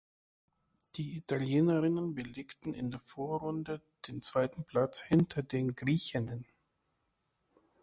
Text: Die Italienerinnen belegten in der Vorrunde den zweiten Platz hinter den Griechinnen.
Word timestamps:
Die 0.95 1.15
Italienerinnen 1.15 2.15
belegten 2.15 2.73
in 2.73 2.89
der 2.89 2.99
Vorrunde 2.99 3.83
den 4.07 4.23
zweiten 4.23 4.63
Platz 4.63 5.01
hinter 5.03 5.43
den 5.43 5.75
Griechinnen. 5.75 6.47